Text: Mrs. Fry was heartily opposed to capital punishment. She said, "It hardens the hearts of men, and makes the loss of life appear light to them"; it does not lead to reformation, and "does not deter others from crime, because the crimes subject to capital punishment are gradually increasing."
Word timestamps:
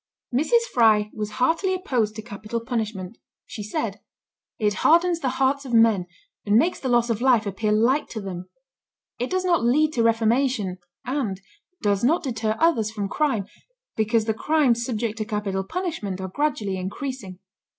Mrs. 0.33 0.63
Fry 0.73 1.11
was 1.13 1.33
heartily 1.33 1.75
opposed 1.75 2.15
to 2.15 2.23
capital 2.23 2.59
punishment. 2.59 3.19
She 3.45 3.61
said, 3.61 3.99
"It 4.57 4.73
hardens 4.81 5.19
the 5.19 5.29
hearts 5.37 5.63
of 5.63 5.73
men, 5.75 6.07
and 6.43 6.55
makes 6.55 6.79
the 6.79 6.89
loss 6.89 7.11
of 7.11 7.21
life 7.21 7.45
appear 7.45 7.71
light 7.71 8.09
to 8.09 8.19
them"; 8.19 8.49
it 9.19 9.29
does 9.29 9.45
not 9.45 9.63
lead 9.63 9.93
to 9.93 10.01
reformation, 10.01 10.79
and 11.05 11.39
"does 11.83 12.03
not 12.03 12.23
deter 12.23 12.55
others 12.57 12.89
from 12.89 13.09
crime, 13.09 13.45
because 13.95 14.25
the 14.25 14.33
crimes 14.33 14.83
subject 14.83 15.19
to 15.19 15.25
capital 15.25 15.63
punishment 15.63 16.19
are 16.19 16.29
gradually 16.29 16.77
increasing." 16.77 17.37